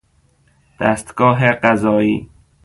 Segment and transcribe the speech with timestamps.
[0.79, 2.29] دستگاه قضایی